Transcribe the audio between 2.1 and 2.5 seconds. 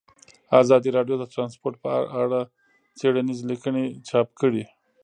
اړه